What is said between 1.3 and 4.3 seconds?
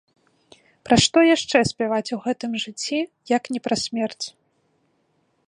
яшчэ спяваць у гэтым жыцці, як не пра смерць?